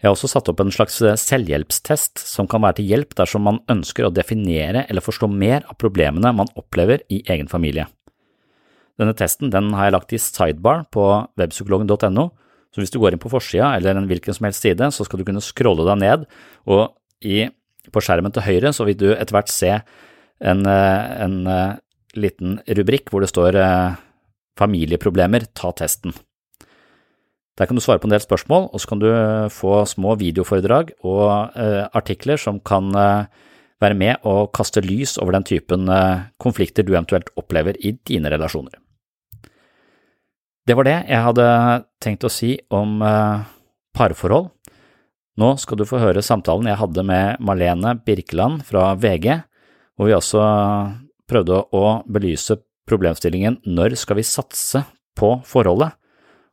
Jeg 0.00 0.08
har 0.08 0.14
også 0.16 0.30
satt 0.32 0.48
opp 0.50 0.60
en 0.62 0.72
slags 0.74 0.96
selvhjelpstest 1.22 2.22
som 2.26 2.48
kan 2.50 2.64
være 2.64 2.80
til 2.80 2.88
hjelp 2.90 3.14
dersom 3.18 3.46
man 3.46 3.60
ønsker 3.70 4.06
å 4.06 4.12
definere 4.14 4.84
eller 4.88 5.04
forstå 5.04 5.28
mer 5.30 5.62
av 5.70 5.78
problemene 5.80 6.34
man 6.34 6.50
opplever 6.58 7.04
i 7.12 7.22
egen 7.30 7.50
familie. 7.50 7.86
Denne 9.00 9.14
testen 9.18 9.50
den 9.50 9.72
har 9.74 9.88
jeg 9.88 9.94
lagt 9.96 10.14
i 10.14 10.20
sidebar 10.22 10.84
på 10.94 11.06
webpsykologen.no, 11.40 12.26
så 12.74 12.82
hvis 12.82 12.92
du 12.94 13.00
går 13.02 13.14
inn 13.14 13.22
på 13.22 13.30
forsida 13.30 13.72
eller 13.76 13.98
en 13.98 14.06
hvilken 14.10 14.34
som 14.34 14.46
helst 14.48 14.62
side, 14.62 14.90
så 14.94 15.06
skal 15.06 15.20
du 15.20 15.26
kunne 15.26 15.42
scrolle 15.42 15.86
deg 15.86 16.02
ned, 16.02 16.28
og 16.66 16.94
i, 17.24 17.46
på 17.92 18.02
skjermen 18.04 18.32
til 18.32 18.44
høyre 18.46 18.72
så 18.72 18.86
vil 18.88 18.96
du 19.00 19.08
etter 19.12 19.34
hvert 19.36 19.52
se 19.52 19.72
en, 20.44 20.62
en 20.66 21.34
liten 22.18 22.58
rubrikk 22.78 23.10
hvor 23.10 23.24
det 23.24 23.30
står 23.32 23.58
eh, 23.58 23.96
familieproblemer, 24.58 25.48
ta 25.56 25.72
testen. 25.76 26.14
Der 27.58 27.68
kan 27.70 27.78
du 27.78 27.82
svare 27.82 28.02
på 28.02 28.08
en 28.08 28.14
del 28.14 28.22
spørsmål, 28.22 28.68
og 28.74 28.82
så 28.82 28.90
kan 28.90 29.02
du 29.02 29.08
eh, 29.10 29.50
få 29.52 29.84
små 29.86 30.16
videoforedrag 30.18 30.94
og 31.06 31.54
eh, 31.58 31.84
artikler 31.94 32.40
som 32.40 32.60
kan 32.60 32.90
eh, 32.98 33.26
være 33.82 33.98
med 33.98 34.26
og 34.26 34.52
kaste 34.56 34.82
lys 34.82 35.18
over 35.22 35.36
den 35.36 35.46
typen 35.46 35.88
eh, 35.90 36.26
konflikter 36.42 36.86
du 36.86 36.94
eventuelt 36.94 37.30
opplever 37.38 37.78
i 37.80 37.94
dine 38.08 38.32
relasjoner. 38.32 38.80
Det 40.64 40.76
var 40.78 40.86
det 40.88 40.98
jeg 41.10 41.24
hadde 41.26 41.46
tenkt 42.02 42.24
å 42.24 42.32
si 42.32 42.56
om 42.72 43.02
eh, 43.04 43.44
parforhold. 43.94 44.50
Nå 45.40 45.48
skal 45.58 45.80
du 45.80 45.86
få 45.88 45.98
høre 45.98 46.22
samtalen 46.22 46.68
jeg 46.70 46.78
hadde 46.78 47.02
med 47.06 47.40
Marlene 47.42 47.96
Birkeland 48.06 48.62
fra 48.68 48.92
VG, 48.94 49.40
hvor 49.98 50.06
vi 50.06 50.14
også 50.14 50.42
prøvde 51.30 51.58
å 51.74 51.84
belyse 52.06 52.60
problemstillingen 52.86 53.58
når 53.66 53.96
skal 53.98 54.20
vi 54.20 54.26
satse 54.28 54.84
på 55.18 55.32
forholdet? 55.48 55.96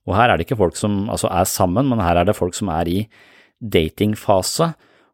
Og 0.09 0.15
her 0.17 0.31
er 0.31 0.39
det 0.39 0.47
ikke 0.47 0.57
folk 0.57 0.79
som 0.79 1.03
altså 1.13 1.29
er 1.29 1.45
sammen, 1.45 1.91
men 1.91 2.01
her 2.01 2.17
er 2.17 2.25
det 2.25 2.37
folk 2.37 2.57
som 2.57 2.71
er 2.73 2.89
i 2.89 3.03
datingfase 3.61 4.71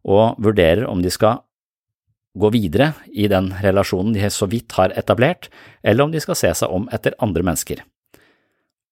og 0.07 0.39
vurderer 0.39 0.87
om 0.87 1.03
de 1.03 1.11
skal 1.11 1.41
gå 2.37 2.51
videre 2.53 2.93
i 3.11 3.27
den 3.27 3.49
relasjonen 3.63 4.15
de 4.15 4.29
så 4.31 4.47
vidt 4.47 4.77
har 4.77 4.93
etablert, 4.95 5.49
eller 5.83 6.05
om 6.05 6.13
de 6.13 6.21
skal 6.23 6.37
se 6.39 6.53
seg 6.61 6.71
om 6.71 6.87
etter 6.93 7.17
andre 7.23 7.43
mennesker. 7.43 7.81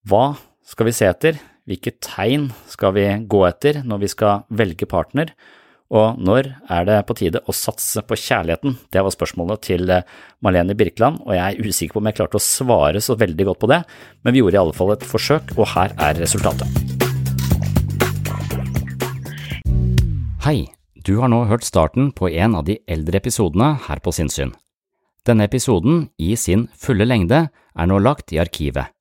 Hva 0.10 0.34
skal 0.66 0.90
vi 0.90 0.96
se 0.98 1.08
etter? 1.08 1.40
Hvilke 1.66 1.96
tegn 1.98 2.52
skal 2.70 2.92
vi 2.94 3.04
gå 3.26 3.40
etter 3.48 3.80
når 3.82 4.04
vi 4.04 4.10
skal 4.12 4.44
velge 4.54 4.86
partner? 4.86 5.32
Og 5.90 6.20
når 6.22 6.52
er 6.70 6.86
det 6.86 6.98
på 7.10 7.16
tide 7.18 7.42
å 7.42 7.56
satse 7.58 8.04
på 8.06 8.18
kjærligheten? 8.22 8.76
Det 8.94 9.02
var 9.02 9.14
spørsmålet 9.14 9.64
til 9.66 9.82
Malene 9.90 10.04
Marlene 10.46 10.76
Birkeland, 10.78 11.24
og 11.26 11.34
jeg 11.34 11.42
er 11.42 11.66
usikker 11.66 11.98
på 11.98 12.04
om 12.04 12.12
jeg 12.12 12.20
klarte 12.20 12.38
å 12.38 12.46
svare 12.46 13.02
så 13.02 13.18
veldig 13.18 13.50
godt 13.50 13.62
på 13.66 13.72
det, 13.74 13.82
men 14.22 14.36
vi 14.36 14.44
gjorde 14.44 14.60
i 14.60 14.62
alle 14.62 14.78
fall 14.78 14.94
et 14.94 15.10
forsøk, 15.10 15.56
og 15.58 15.72
her 15.74 15.98
er 15.98 16.22
resultatet. 16.22 16.70
Hei, 20.46 20.68
du 21.02 21.16
har 21.18 21.34
nå 21.34 21.48
hørt 21.50 21.66
starten 21.66 22.12
på 22.14 22.30
en 22.30 22.62
av 22.62 22.70
de 22.70 22.78
eldre 22.86 23.18
episodene 23.18 23.74
her 23.90 24.06
på 24.06 24.14
Sinnsyn. 24.14 24.54
Denne 25.26 25.50
episoden, 25.50 26.12
i 26.22 26.38
sin 26.38 26.70
fulle 26.78 27.10
lengde, 27.10 27.48
er 27.50 27.90
nå 27.90 27.98
lagt 28.06 28.38
i 28.38 28.42
arkivet. 28.44 28.95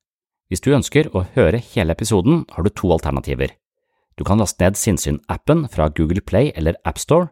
Hvis 0.49 0.61
du 0.61 0.75
ønsker 0.77 1.09
å 1.15 1.25
høre 1.33 1.57
hele 1.73 1.95
episoden, 1.95 2.43
har 2.53 2.63
du 2.65 2.69
to 2.69 2.91
alternativer. 2.93 3.55
Du 4.15 4.23
kan 4.23 4.39
laste 4.39 4.61
ned 4.61 4.77
Sinnsyn-appen 4.77 5.65
fra 5.73 5.89
Google 5.89 6.21
Play 6.21 6.51
eller 6.55 6.77
AppStore. 6.85 7.31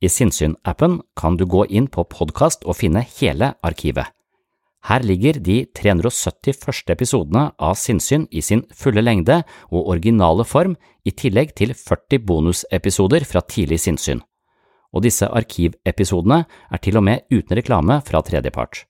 I 0.00 0.08
Sinnsyn-appen 0.08 1.00
kan 1.16 1.36
du 1.36 1.46
gå 1.48 1.64
inn 1.68 1.88
på 1.88 2.04
podkast 2.04 2.66
og 2.68 2.78
finne 2.78 3.02
hele 3.18 3.54
arkivet. 3.64 4.12
Her 4.88 5.04
ligger 5.04 5.36
de 5.44 5.66
370 5.76 6.56
første 6.56 6.94
episodene 6.94 7.50
av 7.60 7.76
Sinnsyn 7.76 8.24
i 8.32 8.40
sin 8.40 8.62
fulle 8.72 9.02
lengde 9.04 9.42
og 9.68 9.90
originale 9.92 10.46
form, 10.48 10.76
i 11.04 11.12
tillegg 11.16 11.54
til 11.56 11.72
40 11.72 12.24
bonusepisoder 12.28 13.24
fra 13.28 13.40
tidlig 13.40 13.80
sinnssyn. 13.80 14.20
Og 14.92 15.04
disse 15.04 15.24
arkivepisodene 15.24 16.44
er 16.44 16.82
til 16.84 17.00
og 17.00 17.06
med 17.08 17.24
uten 17.32 17.56
reklame 17.56 18.00
fra 18.04 18.20
tredjepart. 18.24 18.84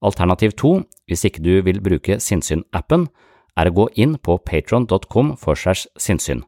Alternativ 0.00 0.56
to, 0.56 0.80
hvis 1.06 1.24
ikke 1.28 1.42
du 1.44 1.60
vil 1.66 1.82
bruke 1.84 2.20
Sinnsyn-appen, 2.20 3.08
er 3.56 3.68
å 3.68 3.74
gå 3.74 3.86
inn 4.00 4.16
på 4.16 4.38
patron.com 4.46 5.34
for 5.36 5.58
segs 5.58 5.86
sinnssyn. 6.00 6.44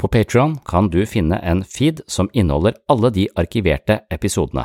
På 0.00 0.08
Patron 0.08 0.56
kan 0.64 0.88
du 0.88 1.02
finne 1.06 1.36
en 1.44 1.62
feed 1.62 2.00
som 2.08 2.30
inneholder 2.32 2.78
alle 2.88 3.10
de 3.12 3.26
arkiverte 3.36 4.00
episodene. 4.10 4.64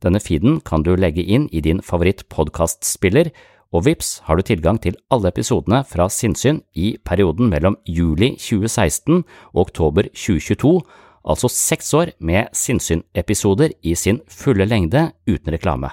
Denne 0.00 0.20
feeden 0.22 0.60
kan 0.64 0.84
du 0.86 0.94
legge 0.96 1.24
inn 1.26 1.48
i 1.52 1.60
din 1.60 1.82
favoritt-podkastspiller, 1.84 3.32
og 3.70 3.84
vips 3.86 4.20
har 4.26 4.38
du 4.38 4.46
tilgang 4.46 4.80
til 4.82 4.96
alle 5.10 5.30
episodene 5.30 5.82
fra 5.86 6.08
Sinnsyn 6.10 6.62
i 6.74 6.96
perioden 7.04 7.50
mellom 7.50 7.76
juli 7.86 8.32
2016 8.38 9.22
og 9.52 9.60
oktober 9.66 10.08
2022, 10.14 10.72
altså 11.26 11.50
seks 11.52 11.94
år 11.94 12.14
med 12.18 12.54
Sinnsyn-episoder 12.56 13.74
i 13.82 13.94
sin 13.94 14.22
fulle 14.30 14.66
lengde 14.66 15.10
uten 15.28 15.52
reklame. 15.54 15.92